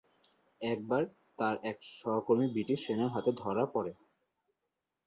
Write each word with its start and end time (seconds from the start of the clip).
একবার, 0.61 1.03
তার 1.39 1.55
এক 1.63 1.77
সহকর্মী 1.95 2.47
ব্রিটিশ 2.53 2.79
সেনার 2.85 3.13
হাতে 3.15 3.31
ধরা 3.37 3.63
পড়ে। 3.73 3.91